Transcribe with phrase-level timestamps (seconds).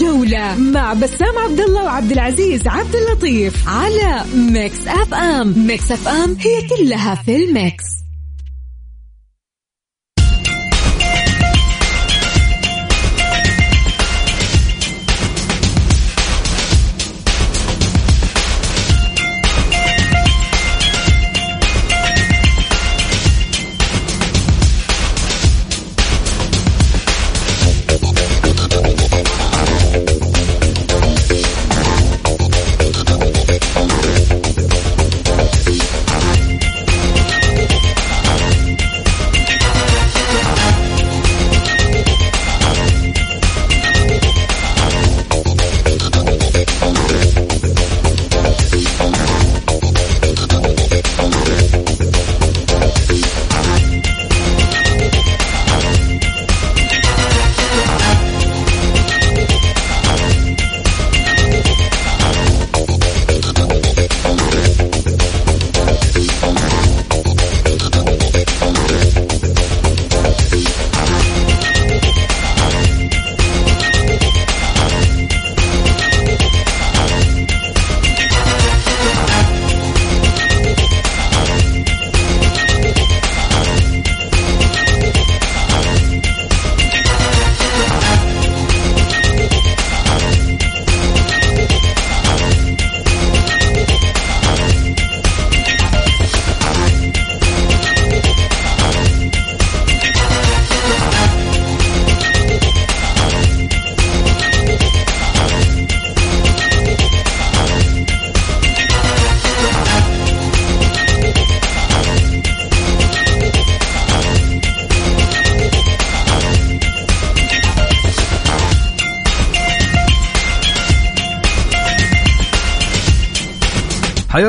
[0.00, 5.66] الجولة مع بسام عبد الله وعبد العزيز عبد اللطيف على Mix FM.
[5.66, 7.84] Mix FM هي كلها في ال mix.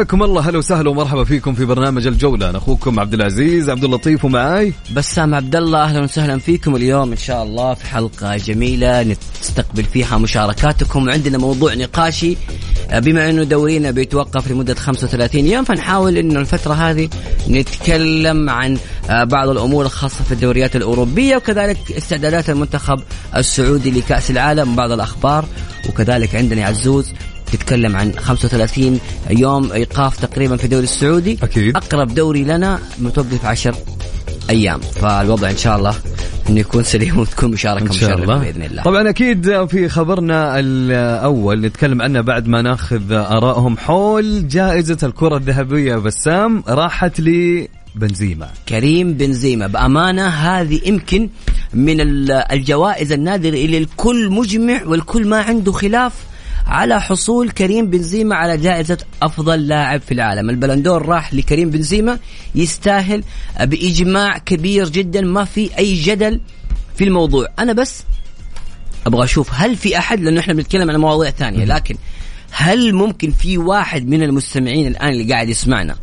[0.09, 0.49] حياكم الله.
[0.49, 2.49] هلا وسهلا ومرحبا فيكم في برنامج الجولة.
[2.49, 4.73] أنا أخوكم عبد العزيز عبد اللطيف ومعاي.
[4.95, 10.17] بسام عبد الله أهلا وسهلا فيكم اليوم إن شاء الله في حلقة جميلة نستقبل فيها
[10.17, 11.07] مشاركاتكم.
[11.07, 12.37] وعندنا موضوع نقاشي
[12.93, 17.09] بما إنه دورينا بيتوقف لمدة 35 يوم فنحاول إنه الفترة هذه
[17.49, 18.77] نتكلم عن
[19.09, 22.99] بعض الأمور الخاصة في الدوريات الأوروبية وكذلك استعدادات المنتخب
[23.35, 25.45] السعودي لكأس العالم بعض الأخبار
[25.89, 27.13] وكذلك عندنا عزوز
[27.51, 28.99] تتكلم عن 35
[29.29, 31.37] يوم إيقاف تقريبا في الدوري السعودي.
[31.43, 31.75] أكيد.
[31.75, 33.77] أقرب دوري لنا متوقف 10
[34.49, 34.79] أيام.
[34.79, 35.95] فالوضع إن شاء الله
[36.49, 38.37] إنه يكون سليم وتكون مشاركة إن شاء الله.
[38.37, 38.83] بإذن الله.
[38.83, 45.95] طبعا أكيد في خبرنا الأول نتكلم عنه بعد ما نأخذ آرائهم حول جائزة الكرة الذهبية.
[45.95, 48.49] بسام راحت لي بنزيما.
[48.69, 49.67] كريم بنزيما.
[49.67, 51.29] بأمانة هذه يمكن
[51.73, 51.95] من
[52.51, 56.13] الجوائز النادرة اللي الكل مجمع والكل ما عنده خلاف
[56.65, 60.49] على حصول كريم بنزيما على جائزة أفضل لاعب في العالم.
[60.49, 62.19] البلندور راح لكريم بنزيما
[62.55, 63.23] يستاهل
[63.61, 65.21] بإجماع كبير جدا.
[65.21, 66.41] ما في أي جدل
[66.95, 67.47] في الموضوع.
[67.59, 68.03] أنا بس
[69.07, 71.65] أبغى أشوف هل في أحد لأنه إحنا بنتكلم عن مواضيع ثانية.
[71.65, 71.95] لكن
[72.51, 75.95] هل ممكن في واحد من المستمعين الآن اللي قاعد يسمعنا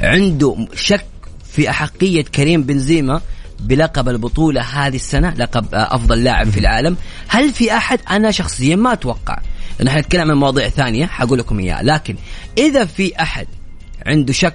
[0.00, 1.06] عنده شك
[1.52, 3.20] في أحقية كريم بنزيما
[3.60, 6.96] بلقب البطولة هذه السنة لقب أفضل لاعب في العالم؟
[7.28, 9.38] هل في أحد؟ أنا شخصيا ما أتوقع.
[9.84, 11.82] نحن نتكلم عن مواضيع ثانية حقول لكم إياها.
[11.82, 12.16] لكن
[12.58, 13.46] إذا في أحد
[14.06, 14.54] عنده شك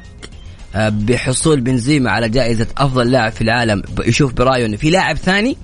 [0.75, 5.57] بحصول بنزيما على جائزة أفضل لاعب في العالم يشوف برأيه أنه في لاعب ثاني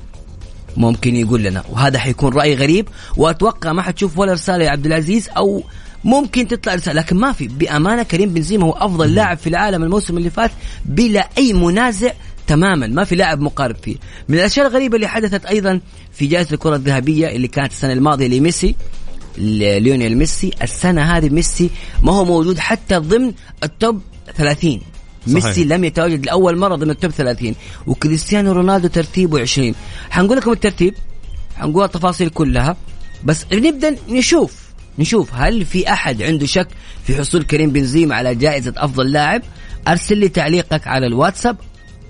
[0.78, 1.64] ممكن يقول لنا.
[1.70, 2.88] وهذا حيكون رأي غريب
[3.18, 5.64] وأتوقع ما حتشوف ولا رسالة يا عبد العزيز أو
[6.04, 7.02] ممكن تطلع رسالة.
[7.02, 7.48] لكن ما في.
[7.48, 10.52] بأمانة كريم بنزيما هو أفضل لاعب في العالم الموسم اللي فات
[10.86, 12.12] بلا أي منازع
[12.48, 12.88] تماما.
[12.88, 13.96] ما في لاعب مقارب فيه.
[14.30, 15.80] من الأشياء الغريبة اللي حدثت أيضا
[16.14, 18.76] في جائزة الكرة الذهبية اللي كانت السنة الماضية لميسي
[19.38, 20.52] ليونيل ميسي.
[20.62, 21.70] السنة هذه ميسي
[22.04, 23.34] ما هو موجود حتى ضمن
[23.64, 24.02] ال top
[24.36, 24.82] 30
[25.28, 25.46] صحيح.
[25.46, 27.56] ميسي لم يتواجد لأول مرة ضمن ال top 30
[27.88, 29.76] وكريستيانو رونالدو ترتيبه 20
[30.10, 30.94] حنقول لكم الترتيب.
[31.56, 32.78] حنقول التفاصيل كلها.
[33.24, 34.64] بس نبدأ نشوف.
[35.00, 36.68] نشوف هل في أحد عنده شك
[37.08, 39.42] في حصول كريم بنزيما على جائزة أفضل لاعب.
[39.88, 41.58] أرسل لي تعليقك على الواتساب.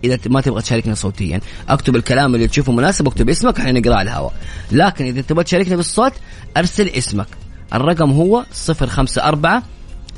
[0.04, 1.40] إذا ما تبغى تشاركنا صوتيا.
[1.70, 4.34] أكتب الكلام اللي تشوفه مناسب أكتب اسمك إحنا نقراه على الهواء.
[4.72, 6.14] لكن إذا تبغى تشاركنا بالصوت
[6.58, 7.28] أرسل اسمك.
[7.74, 9.62] الرقم هو 054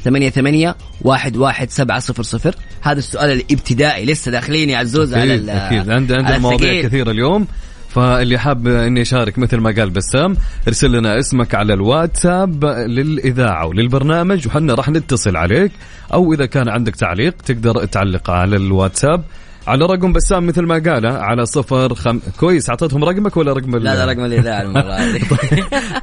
[0.03, 2.55] ثمانية ثمانية واحد واحد سبعة صفر صفر.
[2.81, 5.89] هذا السؤال الابتدائي لسه داخلين يا عزوز أكيد على أكيد.
[5.89, 7.47] عندنا عندنا مواضيع كثيرة اليوم.
[7.89, 10.37] فاللي حاب اني يشارك مثل ما قال بسام
[10.67, 15.71] ارسل لنا اسمك على الواتساب للإذاعة وللبرنامج وحنا راح نتصل عليك.
[16.13, 19.23] أو إذا كان عندك تعليق تقدر تعلق على الواتساب.
[19.67, 22.19] على رقم بسام مثل ما قال على صفر خم...
[22.39, 25.21] كويس أعطيتهم رقمك ولا رقم لا لا رقم الاذاعه المرة هذه.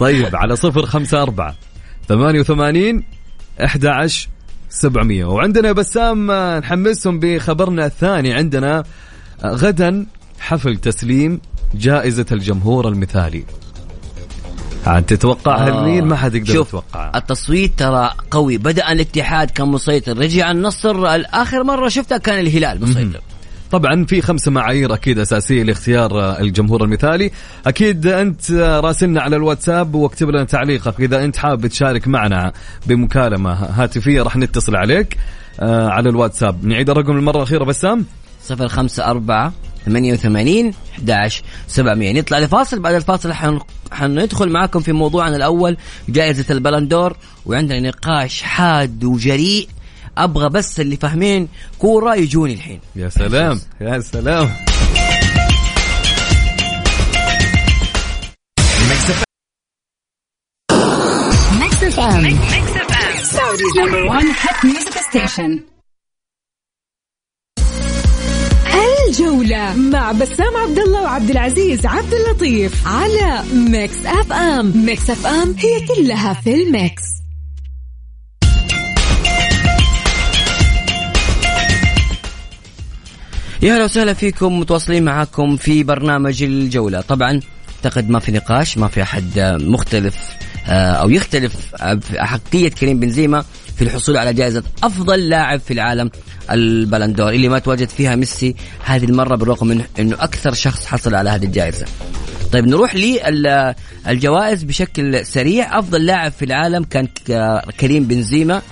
[0.01, 1.55] طيب على صفر خمسة أربعة
[2.09, 3.05] ثمانية وثمانين
[3.65, 4.29] أحد عشر
[4.71, 5.25] سبعمية.
[5.25, 8.85] وعندنا بسام نحمسهم بخبرنا الثاني عندنا
[9.45, 10.07] غدا
[10.41, 11.41] حفل تسليم
[11.75, 13.45] جائزة الجمهور المثالي.
[14.87, 15.85] عاد تتوقع آه.
[15.85, 17.13] مين ما حد يقدر شوف يتوقع.
[17.15, 18.59] التصويت ترى قوي.
[18.59, 21.07] بدأ الاتحاد كان مسيطر رجع النصر.
[21.35, 23.21] اخر مرة شفتها كان الهلال مسيطر.
[23.73, 27.31] طبعا في خمسة معايير أكيد أساسية لاختيار الجمهور المثالي.
[27.67, 31.01] أكيد أنت آه، راسلنا على الواتساب واكتب لنا تعليقك.
[31.01, 32.53] إذا أنت حابب تشارك معنا
[32.87, 35.17] بمكالمة هاتفية راح نتصل عليك.
[35.61, 36.65] آه، على الواتساب.
[36.65, 38.07] نعيد الرقم المره الأخيرة بسام.
[38.43, 39.53] صفر خمسة أربعة
[39.87, 42.81] ثمانية وثمانين 11 700 نطلع لفاصل.
[42.81, 43.59] بعد الفاصل حن...
[43.93, 45.77] حندخل معاكم في موضوعنا الأول
[46.09, 47.17] جائزة البلندور
[47.47, 49.69] وعندنا نقاش حاد وجريء.
[50.19, 51.49] أبغى بس اللي فاهمين
[51.79, 52.81] كورة يجوني الحين.
[52.97, 53.61] يا سلام.
[53.81, 54.51] يا سلام.
[69.09, 75.87] الجولة مع بسام عبد الله وعبد العزيز عبد اللطيف على Mix FM، Mix FM هي
[75.87, 77.22] كلها في ال mix.
[83.63, 87.01] يا أهلا وسهلا فيكم متواصلين معاكم في برنامج الجولة.
[87.01, 87.41] طبعا
[87.77, 90.17] أعتقد ما في نقاش ما في أحد مختلف
[90.67, 93.45] آه، أو يختلف في احقيه كريم بنزيما
[93.77, 96.11] في الحصول على جائزة أفضل لاعب في العالم
[96.51, 98.55] البلندور اللي ما تواجد فيها ميسي
[98.85, 101.87] هذه المرة بالرغم من إنه أكثر شخص حصل على هذه الجائزة.
[102.53, 102.95] طيب نروح
[104.07, 105.79] للجوائز بشكل سريع.
[105.79, 107.09] أفضل لاعب في العالم كان
[107.81, 108.55] كريم بنزيما.
[108.57, 108.63] آه،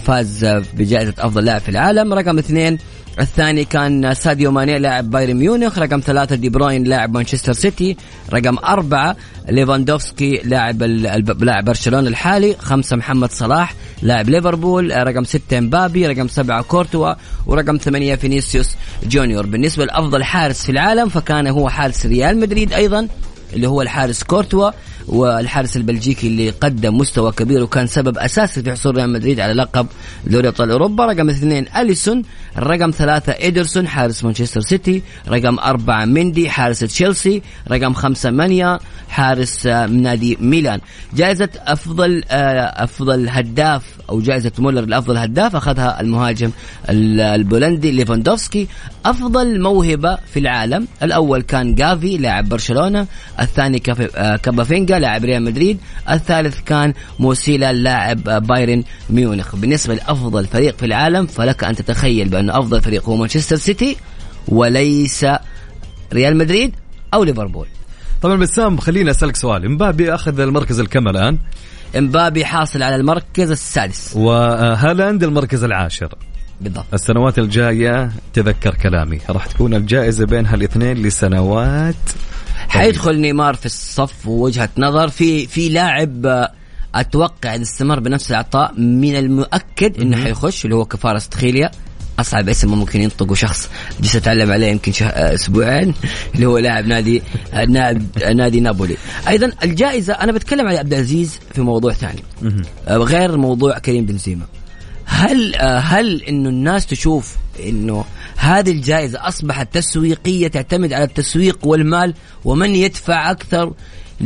[0.00, 0.44] فاز
[0.74, 2.12] بجائزة أفضل لاعب في العالم.
[2.12, 2.78] رقم اثنين
[3.20, 5.78] الثاني كان ساديو ماني لاعب بايرن ميونخ.
[5.78, 7.96] رقم ثلاثة دي بروين لاعب مانشستر سيتي.
[8.32, 9.16] رقم أربعة
[9.48, 12.56] ليفاندوفسكي لاعب لاعب برشلونة الحالي.
[12.58, 15.06] خمسة محمد صلاح لاعب ليفربول.
[15.06, 16.06] رقم ستة مبابي.
[16.06, 17.14] رقم سبعة كورتوا.
[17.46, 18.76] ورقم ثمانية فينيسيوس
[19.06, 19.46] جونيور.
[19.46, 23.08] بالنسبة لأفضل حارس في العالم فكان هو حارس ريال مدريد أيضا
[23.52, 24.70] اللي هو الحارس كورتوا.
[25.08, 29.86] والحارس البلجيكي اللي قدم مستوى كبير وكان سبب أساسي في حصول ريال مدريد على لقب
[30.26, 31.06] دوري أبطال أوروبا.
[31.06, 32.22] رقم اثنين أليسون
[32.58, 38.78] رقم ثلاثة إيدرسون حارس مانشستر سيتي رقم أربعة مندي حارس تشيلسي رقم خمسة مانيان
[39.08, 40.80] حارس آه، نادي ميلان.
[41.14, 46.50] جائزة أفضل آه، أفضل هداف أو جائزة مولر لأفضل هداف أخذها المهاجم
[46.88, 48.68] البولندي ليفاندوفسكي.
[49.04, 50.88] أفضل موهبة في العالم.
[51.02, 53.06] الأول كان جافي لاعب برشلونة.
[53.40, 53.82] الثاني
[54.16, 55.78] آه، كامافينجا لاعب ريال مدريد.
[56.10, 59.56] الثالث كان موسيلا لاعب بايرن ميونخ.
[59.56, 63.96] بالنسبة لأفضل فريق في العالم فلك أن تتخيل بأن أفضل فريق هو مانشستر سيتي
[64.48, 65.26] وليس
[66.12, 66.74] ريال مدريد
[67.14, 67.66] أو ليفربول.
[68.22, 69.64] طبعا بسام خليني أسألك سؤال.
[69.64, 71.38] إمبابي أخذ المركز الكم الآن؟
[71.98, 74.12] إمبابي حاصل على المركز السادس.
[74.16, 76.14] وهالاند المركز العاشر؟
[76.62, 76.84] بالضبط.
[76.94, 79.18] السنوات الجاية تذكر كلامي.
[79.30, 81.94] راح تكون الجائزة بين هالاثنين لسنوات.
[82.68, 85.08] حيدخل نيمار في الصف ووجهة نظر.
[85.08, 86.52] في في لاعب آه،
[86.94, 91.70] أتوقع إن استمر بنفس العطاء من المؤكد إنه حيخش اللي هو كفاره تخيليا.
[92.18, 93.70] أصعب اسم ممكن ينطقه شخص.
[94.00, 95.06] جلست اتعلم عليه يمكن شه...
[95.06, 95.94] آه، أسبوعين.
[96.34, 97.22] اللي هو لاعب نادي
[97.54, 98.04] آه، نادي,
[98.34, 98.96] نادي نابولي.
[99.28, 102.22] أيضا الجائزة أنا بتكلم على عبد العزيز في موضوع ثاني.
[102.88, 104.46] غير موضوع كريم بنزيما.
[105.12, 108.04] هل هل إنه الناس تشوف إنه
[108.36, 112.14] هذه الجائزة أصبحت تسويقية تعتمد على التسويق والمال
[112.44, 113.72] ومن يدفع أكثر؟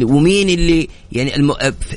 [0.02, 1.52] ومين اللي يعني الم...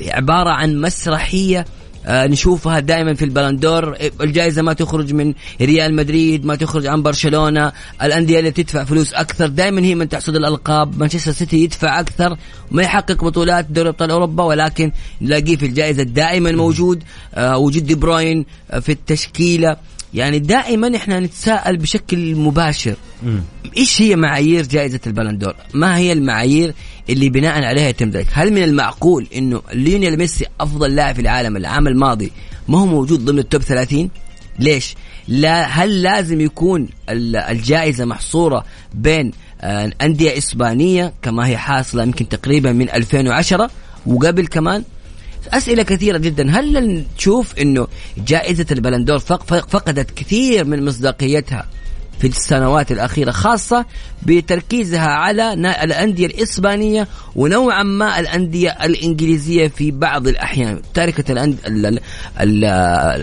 [0.06, 1.79] عبارة عن مسرحية آه
[2.10, 3.96] نشوفها دائما في البلندور.
[4.20, 7.72] الجائزة ما تخرج من ريال مدريد ما تخرج عن برشلونة.
[8.02, 10.98] الأندية اللي تدفع فلوس أكثر دائما هي من تحصد الألقاب.
[10.98, 12.36] مانشستر سيتي يدفع أكثر
[12.70, 17.02] ما يحقق بطولات دوري أبطال أوروبا ولكن نلاقيه في الجائزة دائما موجود.
[17.34, 19.76] آه وجود دي بروين آه في التشكيلة.
[20.14, 23.42] يعني دائما إحنا نتساءل بشكل مباشر مم.
[23.76, 26.74] إيش هي معايير جائزة البلندور؟ ما هي المعايير
[27.10, 31.56] اللي بناء عليها يتم ذلك؟ هل من المعقول إنه ليونيل ميسي أفضل لاعب في العالم
[31.56, 32.32] العام الماضي
[32.68, 34.10] ما هو موجود ضمن التوب 30
[34.58, 34.94] ليش؟
[35.28, 38.64] لا هل لازم يكون الجائزة محصورة
[38.94, 43.70] بين آه، انديه اسبانيه كما هي حاصلة يمكن تقريبا من 2010
[44.06, 44.84] وقبل كمان
[45.52, 46.50] أسئلة كثيرة جدا.
[46.50, 47.86] هل نشوف إنه
[48.26, 51.66] جائزة البلندور فقدت كثير من مصداقيتها
[52.20, 53.84] في السنوات الأخيرة خاصة
[54.22, 55.52] بتركيزها على
[55.84, 60.82] الأندية الإسبانية ونوعا ما الأندية الإنجليزية في بعض الأحيان.
[60.94, 61.54] تاركة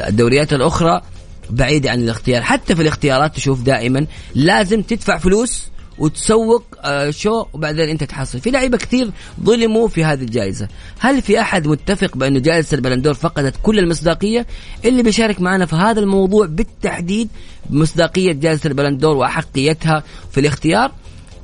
[0.08, 1.02] الدوريات الأخرى
[1.50, 2.42] بعيدة عن الاختيار.
[2.42, 4.06] حتى في الاختيارات تشوف دائما
[4.36, 5.68] لازم تدفع فلوس
[6.00, 8.40] وتسوق آه، شو وبعدين انت تحصل.
[8.40, 9.12] في لعيبة كثير
[9.44, 10.68] ظلموا في هذه الجائزة.
[11.00, 14.46] هل في أحد متفق بانه جائزة البلندور فقدت كل المصداقية؟
[14.86, 17.30] اللي بيشارك معنا في هذا الموضوع بالتحديد
[17.70, 20.92] مصداقية جائزة البلندور وأحقيتها في الاختيار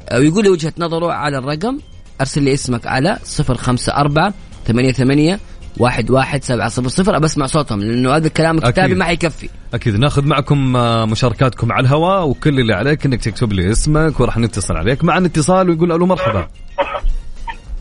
[0.09, 1.79] آه، ويقول لي وجهة نظره على الرقم
[2.21, 4.33] أرسل لي اسمك على 054
[4.67, 5.39] 88
[5.77, 7.17] واحد واحد سبعة صفر صفر.
[7.17, 8.97] أبى أسمع صوتهم لأنه هذا الكلام الكتابي أكيد.
[8.97, 9.99] ما حيكفي أكيد.
[9.99, 14.77] ناخذ معكم آه، مشاركاتكم على الهواء وكل اللي عليك إنك تكتب لي اسمك وراح نتصل
[14.77, 15.03] عليك.
[15.03, 16.47] معنا اتصال ويقول ألو مرحبا.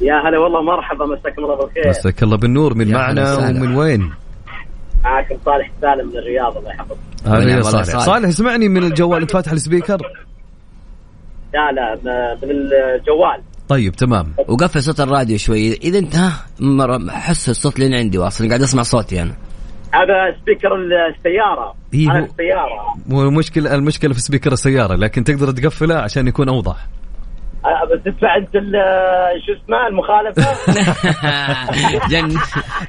[0.00, 1.88] يا هلا والله مرحبا مساكم الله بالخير.
[1.88, 3.36] مساك الله بالنور من معنا.
[3.36, 4.12] ومن وين؟
[5.04, 6.96] معاكم صالح سالم من الرياض الله يحفظك.
[7.26, 7.84] هلا يا صالح.
[7.84, 8.04] صالح.
[8.04, 9.98] صالح اسمعني من الجوال انت فاتح السبيكر.
[11.54, 13.42] لا لا من الجوال.
[13.72, 14.34] طيب تمام.
[14.48, 15.72] وقفل صوت الراديو شوي.
[15.72, 18.48] إذا أنت ها مرة حس الصوت لين عندي واصل.
[18.48, 19.34] قاعد أسمع صوتي أنا.
[19.94, 21.74] هذا سبيكر السيارة.
[21.94, 22.94] إيه على هو- السيارة.
[23.06, 26.86] مو المشكلة المشكلة في سبيكر السيارة لكن تقدر تقفله عشان يكون أوضح.
[27.64, 30.42] أه، بتدفع انت ال- شو اسمه المخالفة
[32.10, 32.38] جن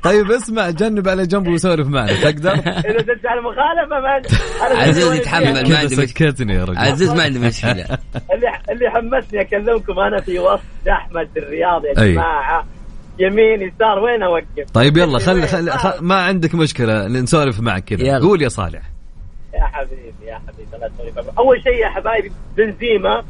[0.03, 4.17] طيب اسمع جنب على جنب وسولف معنا تقدر؟ إذا تدفع المخالفة ما
[4.67, 5.53] أنا عزيز يتحمل.
[5.69, 6.05] ما عندي مشكلة.
[6.05, 7.71] سكتني يا رجل عزيز ما عندي مشكلة
[8.33, 11.93] اللي اللي حمسني أكلمكم أنا في وسط زحمه الرياض يا.
[11.93, 12.65] جماعة
[13.19, 16.01] يمين يسار وين أوقف؟ طيب يلا خلي وين؟ خلي خ...
[16.01, 18.19] ما عندك مشكلة نسولف معك كذا.
[18.19, 18.81] قول يا صالح
[19.53, 21.27] يا حبيبي يا حبيبي لا تسولف عنه.
[21.37, 23.23] أول شيء يا حبايبي بنزيما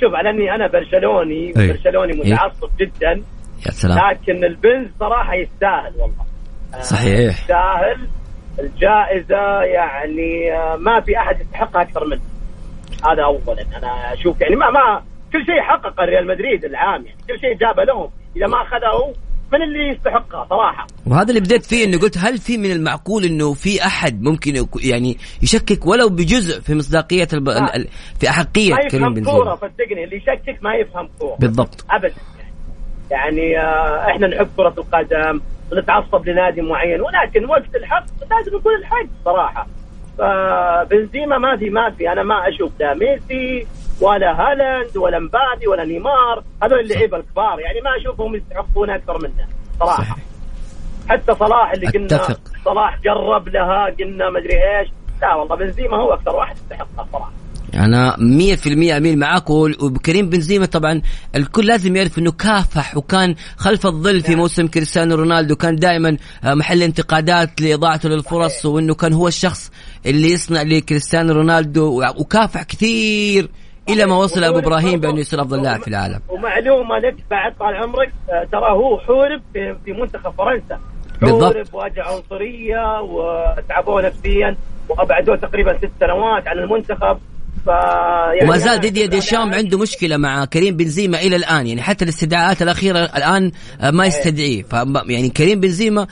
[0.00, 1.68] شوف على إني أنا برشلوني أي.
[1.72, 3.22] برشلوني متعصب جدا.
[3.66, 3.98] يا سلام.
[3.98, 6.24] لكن البنز صراحة يستاهل والله.
[6.74, 7.28] آه، صحيح.
[7.28, 8.08] يستاهل.
[8.58, 12.20] الجائزة يعني آه، ما في أحد يستحقها أكثر منه.
[13.10, 13.62] هذا اولا.
[13.78, 15.02] أنا أشوف يعني ما ما
[15.32, 17.18] كل شيء حقق ريال مدريد العام يعني.
[17.28, 18.10] كل شيء جابه لهم.
[18.36, 19.14] إذا ما أخذه
[19.52, 20.86] من اللي يستحقها صراحة.
[21.06, 25.16] وهذا اللي بديت فيه انه قلت هل في من المعقول إنه في أحد ممكن يعني
[25.42, 27.48] يشكك ولو بجزء في مصداقية الب...
[27.48, 27.88] ال-
[28.20, 30.04] في أحقية ما كريم يفهم كورة بنزيما صدقني.
[30.04, 31.36] اللي يشكك ما يفهم كورة.
[31.40, 31.84] بالضبط.
[31.90, 32.14] ابدا.
[33.10, 35.40] يعني آه، إحنا نحب كرة القدم
[35.72, 39.66] ونتعصب لنادي معين ولكن وقت الحق لازم يكون الحق صراحة.
[40.18, 42.12] فبنزيما ما في ما في.
[42.12, 43.66] أنا ما أشوف لا ميسي
[44.00, 49.46] ولا هالاند ولا مبابي ولا نيمار هذول اللعيبة الكبار يعني ما أشوفهم يستحقون أكثر منه
[49.80, 50.02] صراحة.
[50.02, 50.16] صحيح.
[51.08, 52.40] حتى صلاح اللي قلنا أتفق.
[52.64, 54.88] صلاح جرب لها قلنا مدري إيش.
[55.22, 57.32] لا والله بنزيما هو أكثر واحد يستحقها صراحة.
[57.74, 61.02] أنا 100% أميل معاك وكريم بنزيما طبعا
[61.34, 66.82] الكل لازم يعرف إنه كافح وكان خلف الظل في موسم كريستيانو رونالدو كان دائما محل
[66.82, 69.70] انتقادات لإضاعته للفرص وإنه كان هو الشخص
[70.06, 73.48] اللي يصنع لكريستيانو رونالدو وكافح كثير.
[73.92, 76.20] إلى ما وصل أبو إبراهيم بانه يصير أفضل لاعب في العالم.
[76.28, 79.42] ومعلومه لك بعد طال عمرك آه، ترى هو حورب
[79.84, 80.80] في, منتخب فرنسا.
[81.22, 81.54] بالضبط.
[81.54, 84.56] حورب واجه عنصرية وتعبوه نفسيا
[84.88, 87.18] وأبعدوه تقريبا ست سنوات عن المنتخب.
[87.66, 91.66] يعني وما زال أنا- ديديا ديشام عنده مشكلة مع كريم بنزيما إلى الآن.
[91.66, 94.62] يعني حتى الاستدعاءات الأخيرة الآن آه، ما يستدعيه.
[94.62, 94.72] ف
[95.06, 96.06] يعني كريم بنزيما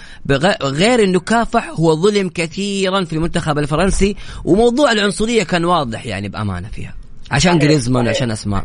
[0.63, 4.17] غير إنه كافح هو ظلم كثيرا في المنتخب الفرنسي.
[4.45, 6.95] وموضوع العنصرية كان واضح يعني بأمانة فيها.
[7.31, 8.15] عشان صحيح، جريزمان صحيح.
[8.15, 8.65] وعشان اسماء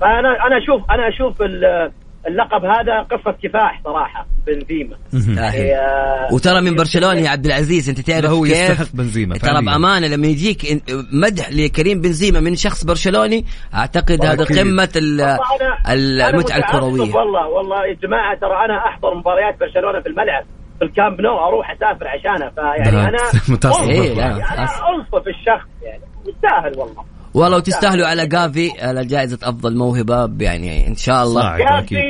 [0.00, 1.92] فانا أنا أشوف أنا أشوف ال-
[2.26, 5.50] اللقب هذا قصة كفاح صراحة بنزيما آه.
[5.50, 9.62] آه، وترى من برشلونة يا عبد العزيز أنت تعرف هو كيف يستحق بنزيما ترى.
[9.64, 10.82] بأمانة لما يجيك
[11.12, 13.44] مدح لكريم بنزيما من شخص برشلوني
[13.74, 14.44] أعتقد هذا.
[14.44, 20.44] قمة المتعة الكروية والله والله يا جماعة ترى أنا أحضر مباريات برشلونة في الملعب
[20.78, 23.18] في الكامب نو أروح أسافر عشانها فيعني أنا
[23.90, 24.34] إيه، لا، يعني.
[24.34, 30.86] أنا أنصف الشخص يعني يستاهل والله والله وتستاهلوا على جافي على جائزة أفضل موهبة يعني
[30.86, 31.42] إن شاء الله.
[31.42, 32.00] أخي آه،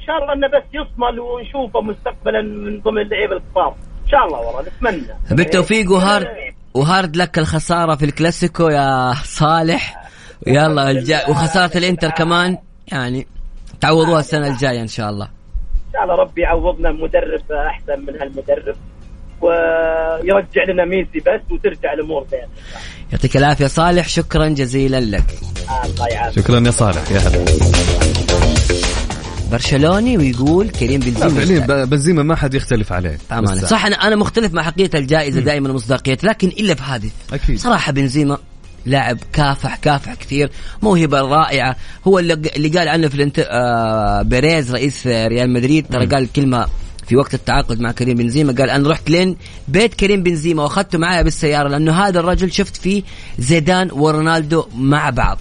[0.00, 3.74] إن شاء الله إنه بس يصمل ونشوفه مستقبلا من ضمن اللعيبة الكبار.
[4.04, 5.14] إن شاء الله والله نتمنى.
[5.30, 6.28] بالتوفيق و hard
[6.74, 10.02] وهارد لك الخسارة في الكلاسيكو يا صالح.
[10.46, 12.58] يلا الجا وخسارة الإنتر كمان
[12.92, 13.26] يعني
[13.80, 15.24] تعوضوها السنة الجاية إن شاء الله.
[15.24, 18.76] إن شاء الله ربي يعوضنا مدرب أحسن من هالمدرب.
[19.42, 22.46] ويرجع لنا ميسي بس وترجع الأمور زين
[23.12, 25.24] يعطيك العافية صالح شكرا جزيلا لك.
[25.84, 26.44] الله يعافيك.
[26.44, 27.44] شكرا يا صالح يا هلا.
[29.52, 33.18] برشلوني ويقول كريم بنزيما فعليا بنزيما ما حد يختلف عليه.
[33.32, 37.58] أمانة صح أنا أنا مختلف مع حقيقة الجائزة دائما ومصداقية لكن إلا في هذه أكيد.
[37.58, 38.38] صراحة بنزيما
[38.86, 40.50] لاعب كافح كافح كثير
[40.82, 41.76] موهبة رائعة.
[42.04, 43.38] هو اللي, اللي قال عنه في الانت...
[43.38, 46.66] آه بيريز رئيس ريال مدريد ترى قال كلمة
[47.12, 49.36] في وقت التعاقد مع كريم بنزيما قال أنا رحت لين
[49.68, 53.02] بيت كريم بنزيما وأخذته معايا بالسيارة لأنه هذا الرجل شفت فيه
[53.38, 55.38] زيدان ورونالدو مع بعض.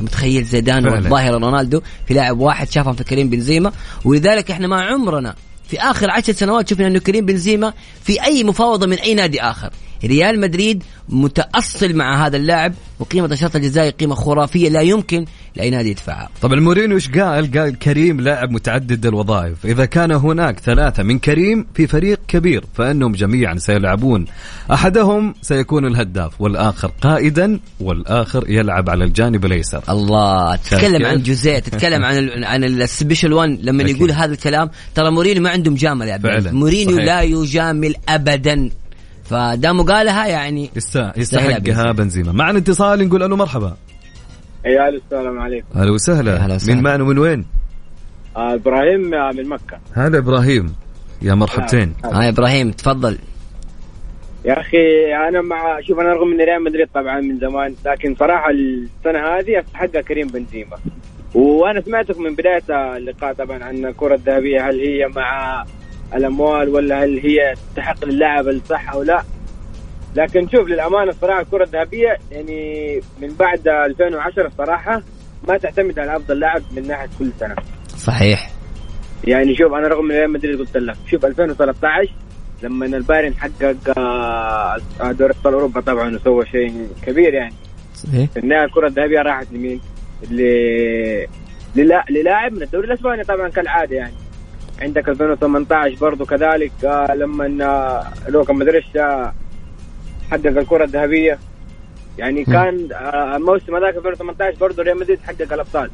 [0.00, 0.86] متخيل زيدان.
[0.88, 3.72] والظاهر رونالدو؟ في لاعب واحد شافهم في كريم بنزيما.
[4.04, 5.34] ولذلك إحنا ما عمرنا
[5.68, 9.70] في آخر عشر سنوات شفنا إنه كريم بنزيما في أي مفاوضة من أي نادي آخر.
[10.04, 15.24] ريال مدريد متأصل مع هذا اللاعب وقيمة الشرط الجزائي قيمة خرافية لا يمكن
[15.56, 20.60] لأي نادي يدفعها طبعا مورينيو إيش قال؟ قال كريم لاعب متعدد الوظائف، إذا كان هناك
[20.60, 24.24] ثلاثة من كريم في فريق كبير فإنهم جميعا سيلعبون،
[24.72, 29.82] أحدهم سيكون الهداف والآخر قائدا والآخر يلعب على الجانب الأيسر.
[29.88, 33.96] الله تتكلم؟ عن جوزيه تتكلم عن ال عن ال special 1 لما أكيد.
[33.96, 36.48] يقول هذا الكلام ترى مورينيو ما عنده مجامله يا عبد.
[36.48, 37.06] مورينيو صحيح.
[37.06, 38.70] لا يجامل ابدا
[39.30, 40.70] فدامه قالها يعني
[41.16, 42.32] يستحقها بنزيما.
[42.32, 43.76] معنا اتصال نقول ألو مرحبا.
[44.66, 46.58] يا السلام عليكم أهلا وسهلا.
[46.66, 47.46] مين معنا من وين؟
[48.36, 50.74] آه إبراهيم آه، من مكة هلا إبراهيم.
[51.22, 51.94] يا مرحبتين.
[52.04, 53.18] ها يا إبراهيم تفضل
[54.44, 58.50] يا أخي أنا مع شوف أنا رغم إني ريال مدريد طبعا من زمان لكن صراحة
[58.50, 60.76] السنة هذه استحقها كريم بنزيما
[61.34, 65.64] وأنا سمعتكم من بداية اللقاء طبعا عن الكرة الذهبية هل هي مع
[66.14, 69.22] الأموال ولا هل هي تستحق للاعب الصح أو لا.
[70.16, 75.02] لكن شوف للأمانة الصراحة الكرة الذهبية يعني من بعد 2010 الصراحة
[75.48, 77.54] ما تعتمد على أفضل لاعب من ناحية كل سنة.
[77.88, 78.50] صحيح.
[79.24, 82.12] يعني شوف أنا رغم ريال مدريد قلت لك شوف 2013
[82.62, 84.76] لما البايرن حقق آه،
[85.12, 87.54] دوري أبطال أوروبا طبعا وسوى شيء كبير يعني.
[87.94, 88.30] صحيح.
[88.30, 89.80] في النهايه الكرة الذهبية راحت لمين؟
[90.30, 91.26] ل-
[91.76, 94.12] للا- للاعب من الدوري الأسباني طبعا كالعادة يعني.
[94.80, 96.72] عندك 2018 برضو كذلك.
[97.14, 98.84] لما لوكا مدريش
[100.30, 101.38] حقق الكرة الذهبية.
[102.18, 105.90] يعني كان آه، الموسم هذاك 2018 برضو ريال مدريد حقق الأبطال.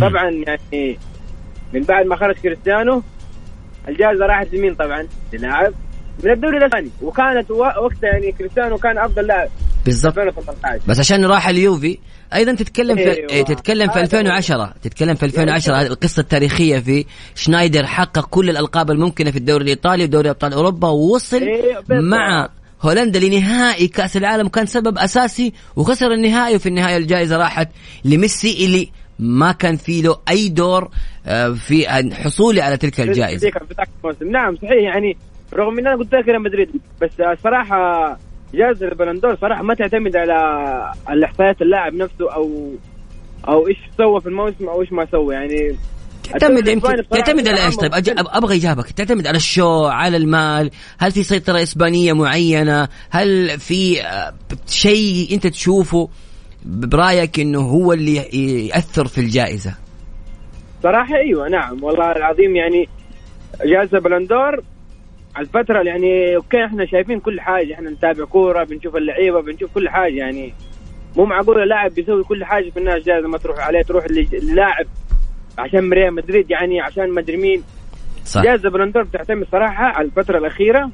[0.00, 0.98] طبعا يعني
[1.72, 3.02] من بعد ما خرج كريستيانو
[3.88, 5.72] الجائزة راحت لمين طبعا؟ للاعب
[6.24, 6.90] من الدوري الأسباني.
[7.02, 9.50] وكانت وقتها يعني كريستيانو كان أفضل لاعب.
[9.84, 10.18] بالضبط.
[10.18, 11.98] 2018 بس عشان راح اليوفي
[12.34, 13.30] أيضا تتكلم في أيوة.
[13.30, 18.50] إيه، تتكلم في هذا 2010 تتكلم في 2010 هذه القصة التاريخية في شنايدر حقق كل
[18.50, 22.12] الألقاب الممكنة في الدوري الإيطالي ودوري أبطال أوروبا ووصل أيوة، بالضبط.
[22.12, 22.48] مع
[22.82, 27.68] هولندا لنهائي كأس العالم وكان سبب أساسي وخسر النهائي وفي النهاية الجائزة راحت
[28.04, 30.90] لميسي اللي ما كان في له أي دور
[31.26, 33.50] آه، في حصوله على تلك الجائزة.
[34.30, 35.16] نعم صحيح يعني
[35.54, 36.68] رغم إن أنا قلت لك ريال مدريد
[37.02, 38.18] بس الصراحه
[38.54, 40.34] جائزه البلندور صراحة ما تعتمد على
[41.10, 42.72] الاحصائيات اللاعب نفسه أو
[43.48, 45.76] أو إيش سوى في الموسم أو إيش ما سوى يعني
[46.24, 51.12] تعتمد يمكن تعتمد على إيش؟ طيب أج- أبغى اجابك تعتمد على الشو على المال؟ هل
[51.12, 54.34] في سيطرة إسبانية معينة؟ هل في آه،
[54.66, 56.08] شيء أنت تشوفه
[56.64, 58.16] برأيك إنه هو اللي
[58.66, 59.74] يأثر في الجائزة؟
[60.82, 62.88] صراحة إيوه نعم والله العظيم يعني
[63.64, 64.62] جائزة بلندور
[65.38, 70.14] الفترة يعني okay إحنا شايفين كل حاجة إحنا نتابع كورة بنشوف اللعيبة بنشوف كل حاجة
[70.14, 70.54] يعني
[71.16, 74.86] مو معقول اللاعب بيسوي كل حاجة في الناس جائزة ما تروح عليه تروح لل- للاعب
[75.58, 77.62] عشان ريال مدريد يعني عشان مدري مين.
[78.24, 78.42] صح.
[78.42, 80.90] جائزة بلندور بتعتمد صراحة على الفترة الأخيرة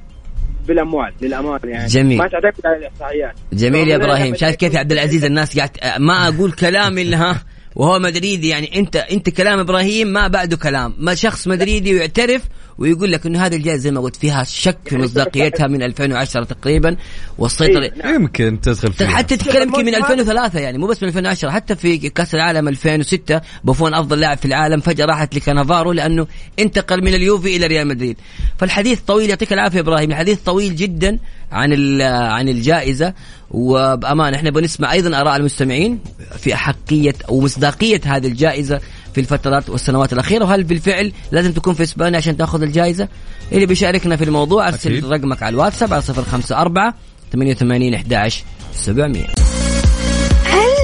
[0.69, 1.87] بالأموال للأمانة يعني.
[1.87, 2.19] جميل.
[2.19, 3.35] ما تعتمد على الإحصائيات.
[3.53, 4.35] جميل يا إبراهيم.
[4.35, 5.71] شايف كيف يا عبد العزيز الناس قاعد
[6.01, 7.43] ما أقول كلام إلا ها
[7.77, 10.95] وهو مدريدي يعني أنت أنت كلام إبراهيم ما بعده كلام.
[10.99, 12.43] ما شخص مدريدي ويعترف
[12.79, 16.97] ويقول لك إنه هذه الجائزة زي ما قلت فيها شك في مصداقيتها من 2010 تقريبا.
[17.39, 18.15] والسيطره إيه، نعم.
[18.15, 19.07] يمكن تدخل فيها.
[19.09, 22.69] حتى تتكلم من الموسم هذا- 2003 يعني مو بس من 2010 حتى في كأس العالم
[22.69, 26.27] 2006 بوفون أفضل لاعب في العالم فجأة راحت لكانافارو لأنه
[26.59, 28.17] انتقل من اليوفي إلى ريال مدريد.
[28.59, 31.19] فالحديث طويل يعطيك العافية إبراهيم الحديث طويل جدا.
[31.53, 33.15] عن ال- عن الجائزة.
[33.51, 35.99] وبامانه إحنا بنسمع أيضا آراء المستمعين
[36.39, 38.81] في أحقية ومصداقيه هذه الجائزة
[39.15, 40.45] في الفترات والسنوات الأخيرة.
[40.45, 43.09] وهل بالفعل لازم تكون في إسبانيا عشان تأخذ الجائزة؟
[43.53, 45.05] اللي بيشاركنا في الموضوع أرسل.
[45.05, 46.93] رقمك على الواتساب على 054
[47.33, 49.25] 88 11 700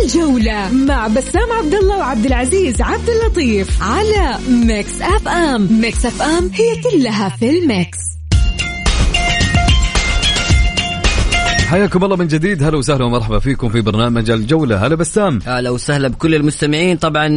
[0.05, 5.69] الجولة مع بسام عبد الله وعبد العزيز عبد اللطيف على Mix FM.
[5.81, 7.99] Mix FM هي كلها في ال mix.
[11.73, 12.63] حياكم الله من جديد.
[12.63, 14.87] هلا وسهلا ومرحبا فيكم في برنامج الجولة.
[14.87, 15.39] هلا بسام.
[15.47, 16.97] أهلا وسهلا بكل المستمعين.
[16.97, 17.29] طبعا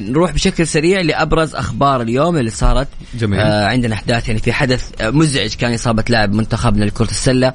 [0.00, 2.88] نروح بشكل سريع لأبرز أخبار اليوم اللي صارت.
[3.14, 3.40] جميل.
[3.40, 7.52] آه عندنا أحداث يعني في حدث مزعج كان إصابة لاعب منتخبنا لكرة السلة.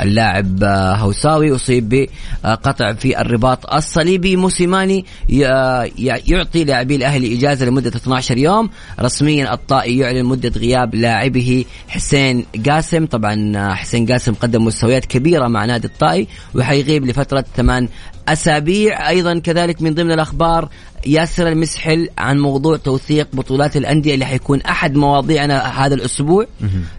[0.00, 2.08] اللاعب آه هوساوي أصيب
[2.44, 4.36] بقطع في الرباط الصليبي.
[4.36, 8.70] موسيماني يعطي لاعبي الأهلي إجازة لمدة 12 يوم.
[9.00, 13.06] رسميا الطائي يعلن مدة غياب لاعبه حسين قاسم.
[13.06, 15.04] طبعا آه، حسين قاسم قدم مستويات
[15.48, 17.88] مع نادي الطائي وحيغيب لفترة ثمان
[18.28, 19.08] أسابيع.
[19.08, 20.68] أيضا كذلك من ضمن الأخبار
[21.06, 26.46] ياسر المسحل عن موضوع توثيق بطولات الأندية اللي حيكون أحد مواضيعنا هذا الأسبوع.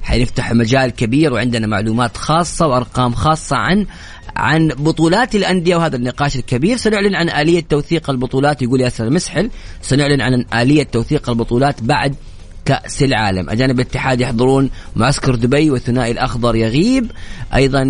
[0.04, 3.86] حنفتح مجال كبير وعندنا معلومات خاصة وأرقام خاصة عن
[4.36, 6.78] عن بطولات الأندية وهذا النقاش الكبير.
[6.78, 9.50] سنعلن عن آلية توثيق البطولات يقول ياسر المسحل.
[9.82, 12.16] سنعلن عن آلية توثيق البطولات بعد
[12.70, 13.50] كأس العالم.
[13.50, 17.12] أجانب الاتحاد يحضرون معسكر دبي والثنائي الأخضر يغيب.
[17.56, 17.84] أيضا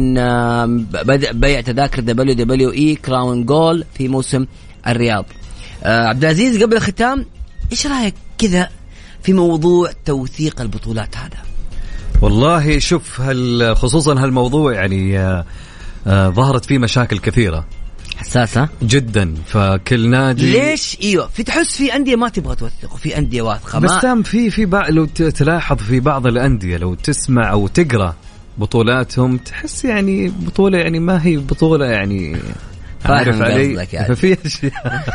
[1.03, 4.45] بدأ بيع تذاكر WWE Crown Jewel في موسم
[4.87, 5.25] الرياض.
[5.83, 7.25] آه، عبد العزيز قبل الختام
[7.71, 8.69] إيش رأيك كذا
[9.23, 11.37] في موضوع توثيق البطولات هذا؟
[12.21, 13.21] والله شوف
[13.73, 15.45] خصوصا هالموضوع يعني آه،
[16.07, 17.65] آه، ظهرت فيه مشاكل كثيرة.
[18.19, 19.34] حساسة؟ جدا.
[19.47, 23.79] فكل نادي ليش؟ إيوه في تحس في أندية ما تبغى توثق وفي أندية واثقة.
[23.79, 28.15] بس تام في في بعض لو تلاحظ في بعض الأندية لو تسمع أو تقرأ
[28.58, 32.38] بطولاتهم تحس يعني بطولة يعني ما هي بطولة يعني
[32.99, 33.75] فاهم عارف علي.
[33.75, 34.15] قصدك يعني.
[34.15, 34.73] ففي أشياء.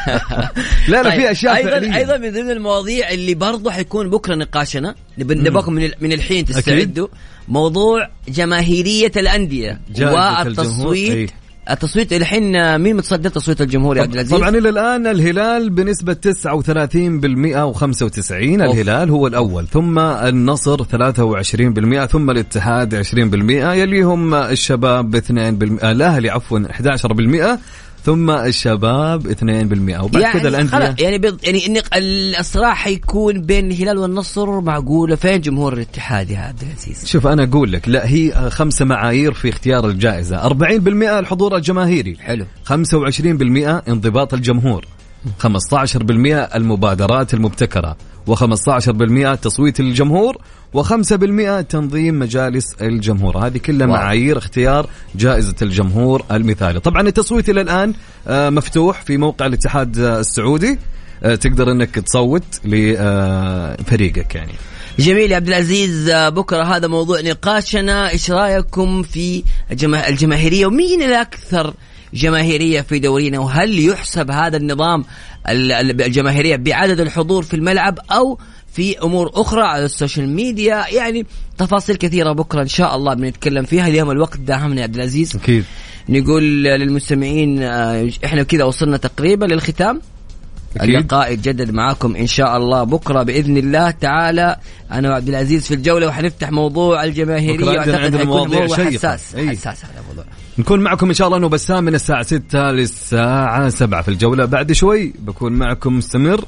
[0.88, 1.96] لا لا طيب، في أشياء أيضا فعلياً.
[1.96, 7.08] أيضا من ضمن المواضيع اللي برضه حيكون بكرة نقاشنا نبغاكم من من الحين تستعدوا
[7.48, 11.30] موضوع جماهيرية الأندية والتصويت
[11.70, 17.74] التصويت الحين مين متصدر تصويت الجمهور يا عبد العزيز؟ طبعا إلى الآن الهلال بنسبة 39%
[17.74, 23.10] و95 الهلال هو الأول ثم النصر 23% ثم الاتحاد 20%
[23.50, 25.30] يليهم الشباب 2%
[25.84, 27.58] الأهلي عفوا 11%
[28.04, 29.42] ثم الشباب 2%
[30.04, 31.82] وبعد يعني كذا الانديه يعني بيض يعني إن
[32.40, 37.72] الصراع حيكون بين الهلال والنصر معقولة؟ فين جمهور الاتحاد يا عبد العزيز؟ شوف أنا أقول
[37.72, 40.48] لك لا هي خمسة معايير في اختيار الجائزة.
[40.48, 40.52] 40%
[41.18, 42.16] الحضور الجماهيري.
[42.20, 42.46] حلو.
[42.64, 42.72] 25%
[43.88, 44.84] انضباط الجمهور.
[45.42, 47.96] 15% المبادرات المبتكرة
[48.30, 50.36] و15% تصويت الجمهور
[50.76, 53.38] و5% تنظيم مجالس الجمهور.
[53.46, 53.86] هذه كلها.
[53.86, 56.80] معايير اختيار جائزة الجمهور المثالي.
[56.80, 57.92] طبعا التصويت إلى الآن
[58.28, 60.78] آه، مفتوح في موقع الاتحاد السعودي
[61.22, 64.52] آه، تقدر إنك تصوت لفريقك يعني.
[64.98, 71.02] جميل يا عبد العزيز آه، بكرة هذا موضوع نقاشنا إيش رأيكم في الجما- الجماهيرية ومين
[71.02, 71.74] الأكثر
[72.14, 75.04] جماهيرية في دورينا وهل يحسب هذا النظام
[75.48, 78.38] ال- ال- الجماهيرية بعدد الحضور في الملعب أو
[78.72, 81.26] في أمور أخرى على السوشيال ميديا؟ يعني
[81.58, 83.88] تفاصيل كثيرة بكرة إن شاء الله بنتكلم فيها.
[83.88, 85.36] اليوم الوقت داهمنا يا عبد العزيز.
[85.36, 85.64] أكيد.
[86.08, 90.00] نقول للمستمعين آه، إحنا كذا وصلنا تقريبا للختام.
[90.76, 90.94] أكيد.
[90.94, 93.90] اللقاء يتجدد معاكم إن شاء الله بكرة بإذن الله.
[93.90, 94.56] تعالى
[94.92, 97.64] أنا وعبد العزيز في الجولة وحنفتح موضوع الجماهيرية.
[97.66, 98.90] واعتقد حيكون موضوع شيقة.
[98.90, 99.48] حساس أي.
[99.48, 99.82] حساس.
[100.58, 104.44] نكون معكم إن شاء الله إنه بسام من الساعة 6 للساعة 7 في الجولة.
[104.44, 106.44] بعد شوي بكون معكم مستمر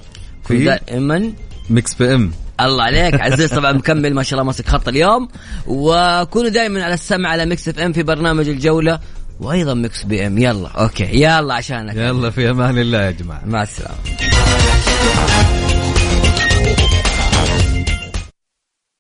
[0.48, 1.32] في دائما.
[1.70, 2.30] ميكس بي إم.
[2.60, 3.20] الله عليك.
[3.20, 5.28] عزيز طبعا مكمل ما شاء الله ماسك خط اليوم.
[5.66, 9.00] وكونوا دائما على السمع على ميكس إف إم في برنامج الجولة.
[9.40, 10.38] وأيضا ميكس إف إم.
[10.38, 11.22] يلا أوكي.
[11.22, 11.96] يلا عشانك.
[11.96, 13.42] يلا في أمان الله يا جماعة.
[13.46, 13.96] مع السلامة.